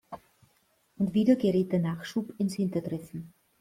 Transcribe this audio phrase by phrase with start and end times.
[0.97, 3.35] Und wieder gerät der Nachschub ins hintertreffen.